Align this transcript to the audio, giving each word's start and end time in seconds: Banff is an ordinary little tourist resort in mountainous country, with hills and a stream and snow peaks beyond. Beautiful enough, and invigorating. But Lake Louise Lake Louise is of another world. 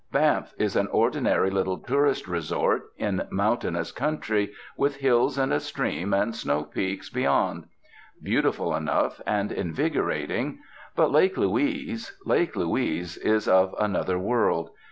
Banff 0.11 0.51
is 0.57 0.75
an 0.75 0.87
ordinary 0.87 1.51
little 1.51 1.77
tourist 1.77 2.27
resort 2.27 2.85
in 2.97 3.21
mountainous 3.29 3.91
country, 3.91 4.51
with 4.75 4.95
hills 4.95 5.37
and 5.37 5.53
a 5.53 5.59
stream 5.59 6.11
and 6.11 6.35
snow 6.35 6.63
peaks 6.63 7.11
beyond. 7.11 7.65
Beautiful 8.23 8.73
enough, 8.75 9.21
and 9.27 9.51
invigorating. 9.51 10.57
But 10.95 11.11
Lake 11.11 11.37
Louise 11.37 12.17
Lake 12.25 12.55
Louise 12.55 13.15
is 13.17 13.47
of 13.47 13.75
another 13.77 14.17
world. 14.17 14.71